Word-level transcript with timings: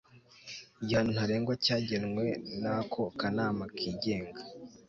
igihano 0.81 1.09
ntarengwa 1.15 1.53
cyagenwe 1.63 2.25
n 2.61 2.63
ako 2.77 3.01
kanama 3.19 3.63
kigenga 3.77 4.41